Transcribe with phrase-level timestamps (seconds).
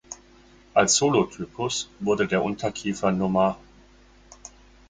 [0.73, 3.55] Als Holotypus wurde der Unterkiefer Nr.